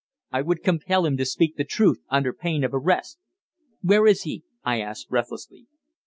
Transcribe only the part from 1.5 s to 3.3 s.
the truth, under pain of arrest.